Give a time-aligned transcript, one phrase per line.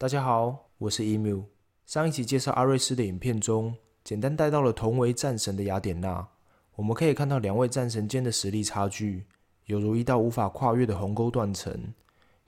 [0.00, 1.44] 大家好，我是 emu。
[1.84, 6.26] 上一期介绍阿瑞斯的影片中，简单带到了同为战神的雅典娜。
[6.76, 9.26] 我们可以看到两位战神间的实力差距，
[9.66, 11.92] 犹如一道无法跨越的鸿沟断层。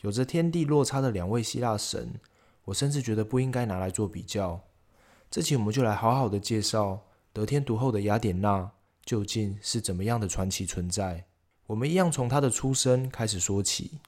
[0.00, 2.18] 有着天地落差的两位希腊神，
[2.64, 4.58] 我甚至觉得不应该拿来做比较。
[5.30, 7.02] 这期我们就来好好的介绍
[7.34, 8.70] 得天独厚的雅典娜
[9.04, 11.26] 究竟是怎么样的传奇存在。
[11.66, 13.98] 我们一样从她的出生开始说起。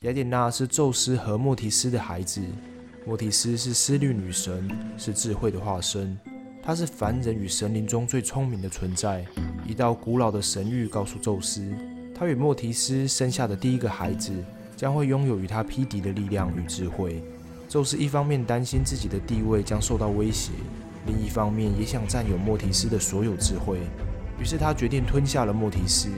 [0.00, 2.40] 雅典娜是宙斯和莫提斯的孩子。
[3.04, 6.18] 莫提斯是思虑女神，是智慧的化身。
[6.62, 9.26] 她是凡人与神灵中最聪明的存在。
[9.66, 11.70] 一道古老的神谕告诉宙斯，
[12.14, 14.32] 他与莫提斯生下的第一个孩子
[14.74, 17.22] 将会拥有与他匹敌的力量与智慧。
[17.68, 20.52] 宙斯一方面担心自己的地位将受到威胁，
[21.06, 23.80] 另一方面也想占有莫提斯的所有智慧。
[24.40, 26.08] 于是他决定吞下了莫提斯。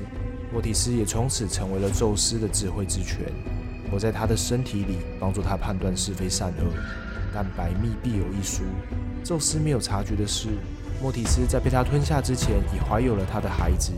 [0.53, 3.27] 莫提斯也从此成为了宙斯的智慧之泉。
[3.93, 6.65] 活在他的身体里，帮助他判断是非善恶。
[7.35, 8.62] 但百密必有一疏，
[9.23, 10.49] 宙斯没有察觉的是，
[11.03, 13.93] 莫提斯在被他吞下之前，已怀有了他的孩子。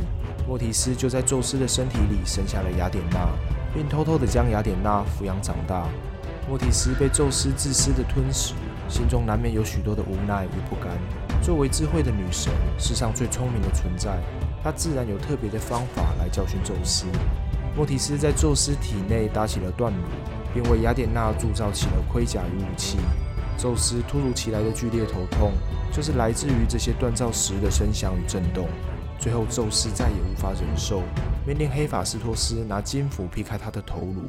[0.48, 3.28] 莫提斯就在宙斯的身体里生下了雅典娜，
[3.73, 5.86] 并偷偷地将雅典娜抚养长大。
[6.48, 8.53] 莫提斯被宙斯自私的吞噬，
[8.89, 10.91] 心中难免有许多的无奈与不甘。
[11.41, 14.19] 作为智慧的女神，世上最聪明的存在，
[14.61, 17.06] 她自然有特别的方法来教训宙斯。
[17.77, 19.97] 莫提斯在宙斯体内搭起了锻炉，
[20.53, 22.98] 并为雅典娜铸造起了盔甲与武器。
[23.58, 25.53] 宙斯突如其来的剧烈头痛，
[25.92, 28.69] 就是来自于这些锻造时的声响与震动。
[29.19, 31.02] 最后，宙斯再也无法忍受，
[31.47, 34.22] 命令黑法斯托斯拿金斧劈开他的头颅。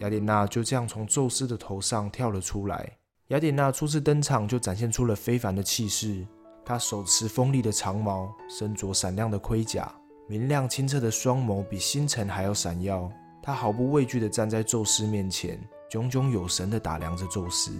[0.00, 2.92] 雅典娜就这样从宙斯的头上跳了出来。
[3.28, 6.24] 雅典娜初次登场就展现出了非凡的气势，
[6.64, 9.90] 她手持锋利的长矛，身着闪亮的盔甲。
[10.28, 13.08] 明亮清澈的双眸比星辰还要闪耀，
[13.40, 15.56] 他毫不畏惧地站在宙斯面前，
[15.88, 17.70] 炯炯有神地打量着宙斯。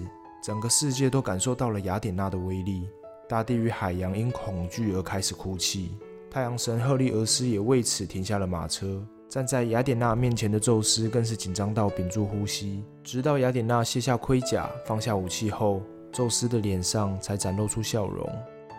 [0.41, 2.89] 整个世界都感受到了雅典娜的威力，
[3.29, 5.99] 大地与海洋因恐惧而开始哭泣。
[6.31, 9.05] 太阳神赫利俄斯也为此停下了马车。
[9.29, 15.83] 站在雅典娜面前的宙斯更是紧张到屏住呼吸，直到雅典娜卸下盔甲、放下武器后，
[16.13, 18.25] 宙斯的脸上才展露出笑容。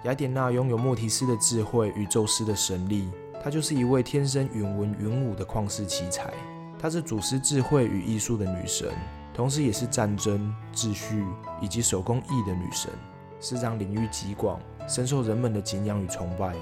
[0.06, 3.10] 雅典娜拥有莫提斯的智慧与宙斯的神力。
[3.44, 6.34] 她就是一位天生云文云武的旷世奇才，
[6.80, 8.90] 她是祖师智慧与艺术的女神，
[9.34, 11.24] 同时也是战争、秩序
[11.62, 12.92] 以及手工艺的女神，
[13.40, 16.54] 施展领域极广，深受人们的敬仰与崇拜。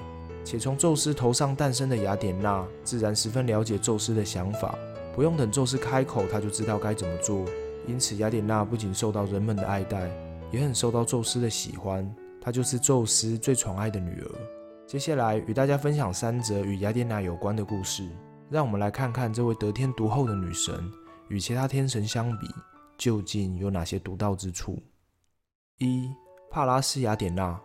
[0.43, 4.77] 且从宙斯头上诞生的雅典娜，自然十分了解宙斯的想法，
[5.15, 7.43] 不用等宙斯开口，她就知道该怎么做。
[7.87, 10.07] 因此，雅典娜不仅受到人们的爱戴，
[10.51, 12.07] 也很受到宙斯的喜欢。
[12.39, 14.54] 她就是宙斯最宠爱的女儿。
[14.87, 18.07] 接下来与大家分享三则与雅典娜有关的故事，
[18.51, 20.91] 让我们来看看这位得天独厚的女神
[21.27, 22.47] 与其他天神相比，
[22.95, 24.77] 究竟有哪些独到之处。
[25.79, 26.07] 一、
[26.51, 27.59] 帕拉斯雅典娜。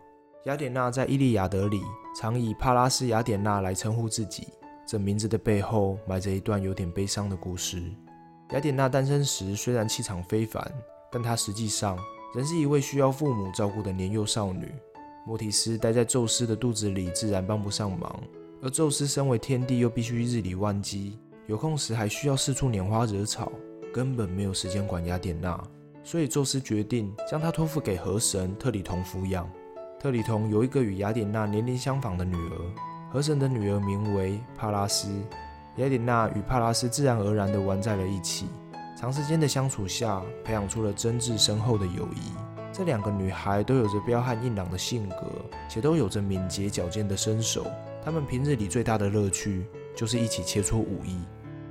[0.46, 1.82] 雅典娜在《伊利亚德》里
[2.18, 4.48] 常以帕拉斯雅典娜来称呼自己，
[4.86, 7.82] 这名字的背后埋着一段有点悲伤的故事。
[8.52, 10.72] 雅典娜诞生时虽然气场非凡，
[11.12, 11.98] 但她实际上
[12.34, 14.72] 仍是一位需要父母照顾的年幼少女。
[15.26, 18.20] 莫提斯待在宙斯的肚子里，自然帮不上忙。
[18.62, 23.50] 而宙斯身为天帝，又必须日理万机，有空时还需要四处拈花惹草，
[23.92, 25.62] 根本没有时间管雅典娜。
[26.02, 29.48] 所以宙斯决定将她托付给河神特里同抚养。
[29.98, 32.56] 特里同有一个与雅典娜年龄相仿的女儿，
[33.12, 35.08] 河神的女儿名为帕拉斯。
[35.76, 38.46] 雅典娜与帕拉斯自然而然地玩在了一起，
[38.98, 42.32] 长时间的相处下，培养出了真挚深厚的友谊。
[42.80, 45.26] 这两个女孩都有着彪悍硬朗的性格，
[45.68, 47.66] 且都有着敏捷矫健的身手。
[48.02, 51.18] 她们平日里最大的乐趣就是一起切磋武艺。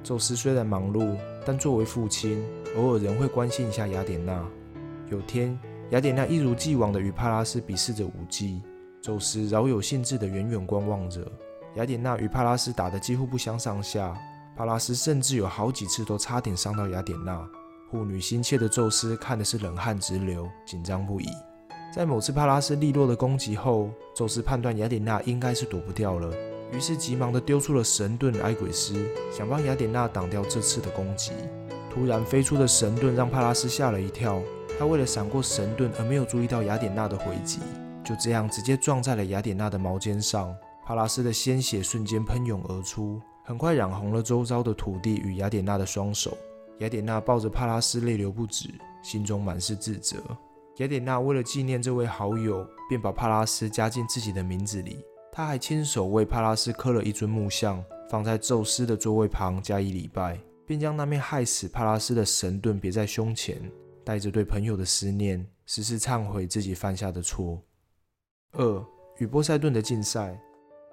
[0.04, 2.46] 宙斯虽然忙碌，但作为父亲，
[2.78, 4.48] 偶尔仍会关心一下雅典娜。
[5.10, 5.60] 有天，
[5.90, 8.62] 雅典娜一如既往地与帕拉斯比试着武技，
[9.02, 11.28] 宙斯饶有兴致地远远观望着。
[11.74, 14.16] 雅典娜与帕拉斯打得几乎不相上下，
[14.56, 17.50] 帕拉斯甚至有好几次都差点伤到雅典娜。
[17.92, 21.28] 护女心切的宙斯看的是冷汗直流，紧张不已。
[21.92, 26.32] 在某次帕拉斯利落的攻击后，宙斯判断雅典娜应该是躲不掉了，
[26.72, 31.32] 于是急忙地丢出了神盾埃鬼斯，想帮雅典娜挡掉这次的攻击。
[31.92, 34.40] 突然飞出的神盾让帕拉斯吓了一跳，
[34.78, 37.60] 他为了闪过神盾而没有注意到雅典娜的回击，
[38.04, 40.56] 就这样直接撞在了雅典娜的毛尖上。
[40.86, 46.38] 帕拉斯的鲜血瞬间喷涌而出，很快染红了周遭的土地与雅典娜的双手。
[46.80, 48.70] 雅典娜抱着帕拉斯，泪流不止，
[49.04, 50.18] 心中满是自责。
[50.78, 55.04] 雅典娜为了纪念这位好友，便把帕拉斯加进自己的名字里。
[55.32, 63.62] 她还亲手为帕拉斯刻了一尊木像，放在宙斯的座位旁加以礼拜，并将那面害死帕拉斯的神盾别在胸前。
[64.06, 67.62] 带着对朋友的思念，时时忏悔自己犯下的错。
[68.54, 68.86] 二
[69.20, 70.40] 与波塞顿的竞赛。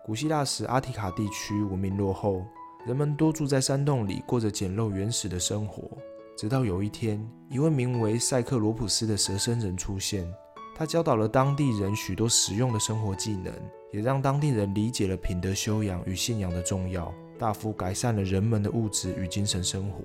[0.04, 2.44] 古希腊时，阿提卡地区文明落后，
[2.86, 5.90] 人们多住在山洞里，过着简陋原始的生活。
[6.36, 10.24] 直到有一天，一位名为塞克罗普斯的蛇身人出现，
[10.72, 13.52] 他教导了当地人许多实用的生活技能，
[13.90, 20.02] 也让当地人理解了品德修养与信仰的重要，大幅改善了人们的物质与精神生活。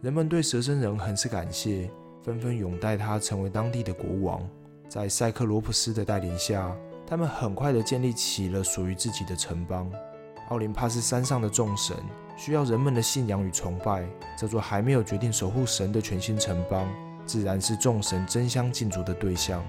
[0.00, 1.90] 人们对蛇身人很是感谢，
[2.22, 4.42] 纷纷拥戴他成为当地的国王。
[4.88, 6.74] 在塞克罗普斯的带领下。
[7.04, 9.90] 他们很快地建立起了属于自己的城邦。
[10.52, 11.96] 奥林帕斯山上的众神
[12.36, 14.04] 需要人们的信仰与崇拜。
[14.38, 16.86] 这座还没有决定守护神的全新城邦，
[17.24, 19.64] 自然是众神争相竞逐的对象。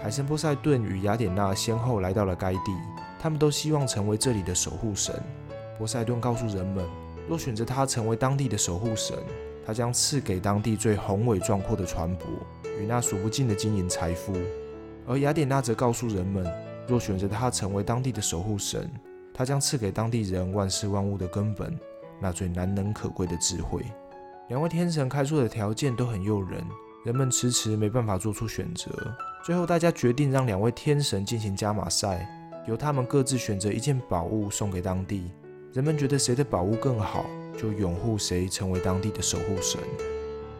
[0.00, 2.72] 海神波塞顿与雅典娜先后来到了该地，
[3.20, 5.14] 他们都希望成为这里的守护神。
[5.76, 6.82] 波塞顿告诉人们，
[7.28, 9.14] 若选择他成为当地的守护神，
[9.66, 12.22] 他将赐给当地最宏伟壮阔的船舶
[12.80, 14.32] 与那数不尽的金银财富。
[15.06, 16.50] 而雅典娜则告诉人们。
[16.88, 18.90] 若选择他成为当地的守护神，
[19.34, 21.78] 他将赐给当地人万事万物的根本，
[22.20, 23.84] 那最难能可贵的智慧。
[24.48, 26.62] 两位天神开出的条件都很诱人，
[27.04, 28.90] 人们迟迟没办法做出选择。
[29.44, 32.28] 最后，大家决定让两位天神进行加马赛，
[32.66, 35.30] 由他们各自选择一件宝物送给当地。
[35.72, 37.24] 人们觉得谁的宝物更好，
[37.56, 39.80] 就拥护谁成为当地的守护神。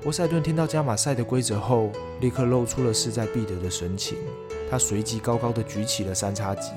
[0.00, 1.90] 波塞顿听到加马赛的规则后，
[2.20, 4.16] 立刻露出了势在必得的神情。
[4.70, 6.72] 他随即高高的举起了三叉戟，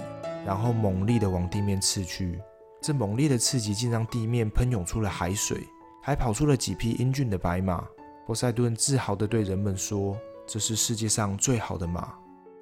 [0.45, 2.39] 然后猛力的往地面刺去。
[2.81, 5.67] 这猛烈的刺激竟让地面喷涌出了海水，
[6.03, 7.83] 还跑出了几匹英俊的白马。
[8.27, 10.15] 波塞顿自豪地对人们说
[10.45, 12.13] ：“这是世界上最好的马。”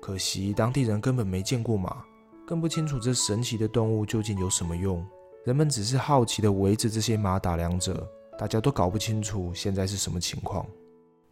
[0.02, 2.04] 可惜当地人根本没见过马，
[2.48, 5.06] 更不清楚这神奇的动物究竟有什么用。
[5.46, 8.08] 人们只是好奇地围着这些马打量着，
[8.38, 10.66] 大家都搞不清楚现在是什么情况。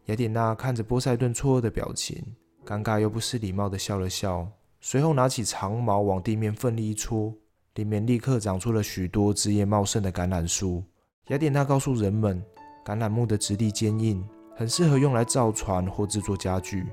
[0.06, 2.22] 雅典娜看着波塞顿错愕的表情。
[2.64, 4.48] 尴尬又不失礼貌地笑了笑，
[4.84, 7.32] 随后拿起长矛往地面奋力一戳，
[7.76, 10.84] 里面立刻长出了许多枝叶茂盛的橄榄树。
[11.28, 12.44] 雅典娜告诉人们，
[12.84, 16.88] 橄榄木的质地坚硬，很适合用来造船或制作家具，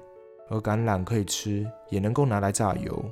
[0.51, 3.03] 而橄榄可以吃，也能够拿来榨油。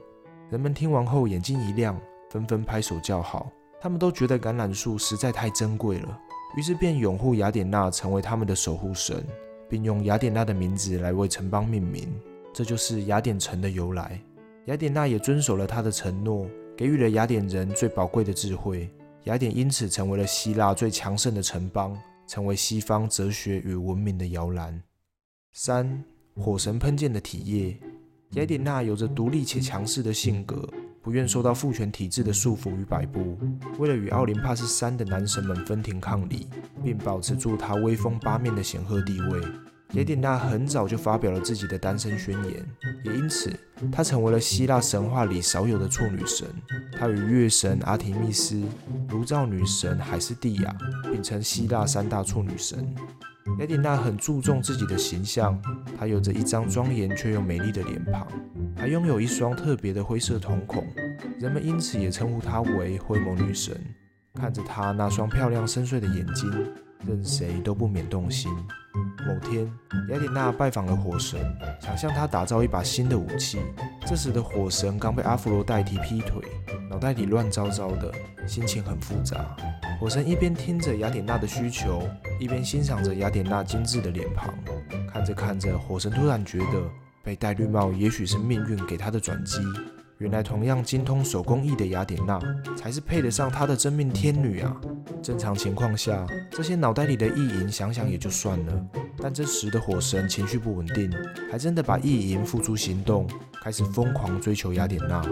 [0.51, 1.99] 人们听完后眼睛一亮，
[2.31, 3.51] 纷纷拍手叫好。
[3.81, 6.21] 他们都觉得橄榄树实在太珍贵了，
[6.55, 9.25] 于是便拥护雅典娜成为他们的守护神，
[9.71, 12.15] 并用雅典娜的名字来为城邦命名。
[12.53, 14.21] 这就是雅典城的由来。
[14.67, 18.91] 雅典娜也遵守了她的承诺，给予了雅典人最宝贵的智慧。
[19.25, 21.97] 雅典因此成为了希腊最强盛的城邦，
[22.27, 24.83] 成为西方哲学与文明的摇篮。
[25.53, 26.05] 三
[26.35, 27.77] 火神喷溅的体液。
[28.33, 30.69] 雅典娜有着独立且强势的性格，
[31.01, 33.39] 不愿受到父权体制的束缚与摆布。
[33.79, 36.49] 为了与奥林帕斯山的男神们分庭抗礼，
[36.83, 39.41] 并保持住她威风八面的显赫地位。
[39.97, 42.67] 雅典娜很早就发表了自己的单身宣言，
[43.03, 43.51] 也因此
[43.91, 46.47] 她成为了希腊神话里少有的处女神。
[46.93, 48.63] 她与月神阿提密斯、
[49.09, 50.77] 炉灶女神海斯蒂亚
[51.11, 52.95] 并称希腊三大处女神。
[53.59, 55.59] 雅典娜很注重自己的形象，
[55.99, 58.27] 她有着一张庄严却又美丽的脸庞，
[58.77, 60.87] 还拥有一双特别的灰色瞳孔，
[61.39, 63.75] 人们因此也称呼她为灰眸女神。
[64.35, 66.53] 看着她那双漂亮深邃的眼睛。
[67.07, 68.51] 任谁都不免动心。
[69.27, 69.65] 某天，
[70.11, 71.41] 雅典娜拜访了火神，
[71.81, 73.59] 想向他打造一把新的武器。
[74.07, 76.43] 这时的火神刚被阿芙罗代替劈腿，
[76.89, 78.13] 脑袋里乱糟糟的，
[78.47, 79.57] 心情很复杂。
[80.01, 82.03] 火神一边听着雅典娜的需求，
[82.39, 84.55] 一边欣赏着雅典娜精致的脸庞。
[85.13, 86.83] 看着看着，火神突然觉得
[87.23, 89.59] 被戴绿帽也许是命运给他的转机。
[90.19, 92.41] 原来同样精通手工艺的雅典娜，
[92.77, 94.75] 才是配得上他的真命天女啊！
[95.27, 98.87] 正常情况下，这些脑袋里的意淫想想也就算了，
[99.19, 101.13] 但这时的火神情绪不稳定，
[101.51, 103.29] 还真的把意淫付诸行动，
[103.61, 105.29] 开始疯狂追求雅典娜。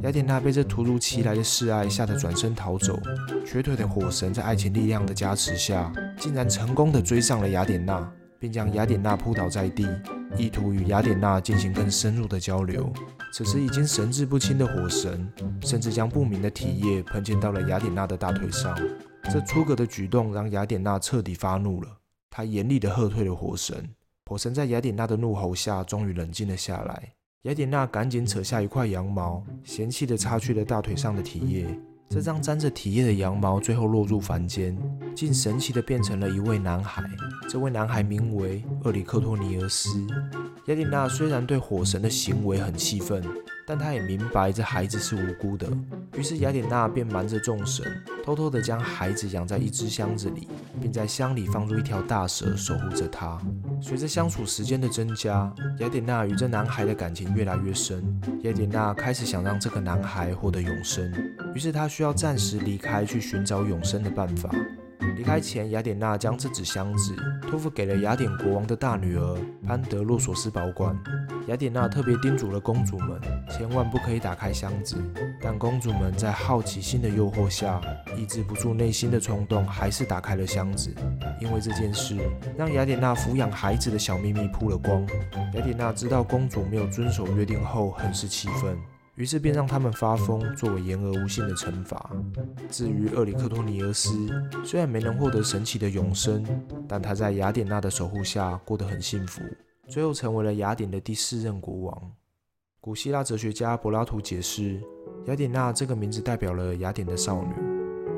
[0.00, 2.98] 雅典娜被这突如其来的示爱吓得转身逃走，
[3.44, 9.86] 瘸腿的火神在爱情力量的加持下，竟然成功的追上了雅典娜，并将雅典娜扑倒在地。
[10.38, 12.90] 意图与雅典娜进行更深入的交流。
[13.30, 18.74] 此时已经神志不清的火神，甚至将不明的体液喷溅到了雅典娜的大腿上。
[19.32, 21.88] 这出格的举动让雅典娜彻底发怒了，
[22.30, 23.88] 她严厉地喝退了火神。
[24.26, 27.12] 火神在雅典娜的怒吼下，终于冷静了下来。
[27.42, 31.66] 雅典娜赶紧扯下一块羊毛，嫌弃地擦去了大腿上的体液。
[32.08, 34.78] 这张沾着体液的羊毛最后落入凡间，
[35.16, 37.02] 竟神奇地变成了一位男孩。
[37.48, 40.06] 这位男孩名为厄里克托尼俄斯。
[40.66, 43.22] 雅典娜虽然对火神的行为很气愤，
[43.66, 45.66] 但他也明白这孩子是无辜的，
[46.16, 47.84] 于是雅典娜便瞒着众神，
[48.22, 50.48] 偷偷地将孩子养在一只箱子里，
[50.80, 53.40] 并在箱里放入一条大蛇，守护着他。
[53.80, 58.04] 随着相处时间的增加，雅典娜与这男孩的感情越来越深。
[58.42, 61.10] 雅典娜开始想让这个男孩获得永生，
[61.54, 64.54] 于是她需要暂时离开，去寻找永生的办法。
[65.16, 70.96] 离开前，雅典娜将这纸箱子托付给了雅典国王的大女儿潘德洛索斯保管。
[71.46, 73.20] 雅典娜特别叮嘱了公主们，
[73.50, 74.96] 千万不可以打开箱子。
[75.42, 77.80] 但公主们在好奇心的诱惑下，
[78.16, 80.94] 抑制不住内心的冲动，还是打开了箱子。
[81.40, 82.18] 因为这件事，
[82.56, 85.06] 让雅典娜抚养孩子的小秘密曝了光。
[85.52, 88.93] 雅典娜知道公主没有遵守约定后，很是气愤。
[89.16, 92.10] 于是便让他们发疯，作为言而无信的惩罚。
[92.68, 94.28] 至于厄里克托尼俄斯，
[94.64, 96.44] 虽然没能获得神奇的永生，
[96.88, 99.40] 但他在雅典娜的守护下过得很幸福，
[99.86, 102.12] 最后成为了雅典的第四任国王。
[102.80, 104.80] 古希腊哲学家柏拉图解释，
[105.26, 107.54] 雅典娜这个名字代表了雅典的少女，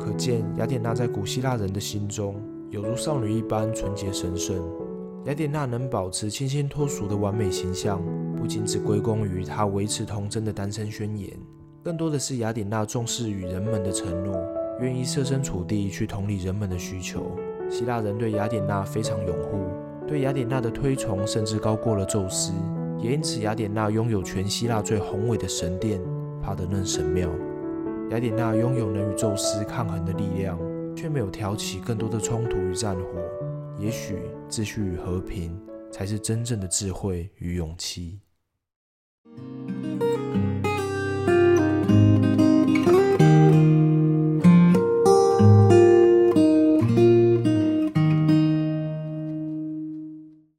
[0.00, 4.85] 可见雅典娜在古希腊人的心中，有如少女一般纯洁神圣。
[5.26, 8.00] 雅典娜能保持清新脱俗的完美形象。
[8.36, 11.36] 不仅只归功于她维持童真的单身宣言，
[11.82, 14.36] 更多的是雅典娜重视与人们的承诺，
[14.80, 17.36] 愿意设身处地去同理人们的需求。
[17.68, 19.58] 希腊人对雅典娜非常拥护，
[20.06, 22.52] 对雅典娜的推崇甚至高过了宙斯，
[23.00, 26.00] 也因此雅典娜拥有全希腊最宏伟的神殿——
[26.40, 27.28] 帕德嫩神庙。
[28.10, 30.56] 雅典娜拥有能与宙斯抗衡的力量，
[30.94, 33.02] 却没有挑起更多的冲突与战火。
[33.78, 34.18] 也许
[34.48, 35.60] 秩序与和平
[35.92, 38.20] 才是真正的智慧与勇气。